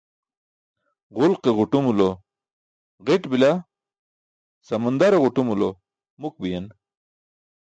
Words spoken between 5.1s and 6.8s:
ġuṭumulo muk biyen.